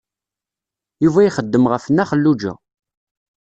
[1.03, 2.53] Yuba ixeddem ɣef Nna Xelluǧa.